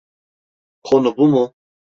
Konu 0.83 1.17
bu 1.17 1.27
mu? 1.27 1.55